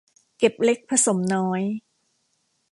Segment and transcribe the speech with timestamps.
[0.37, 1.61] เก็บเล็กผสมน้อย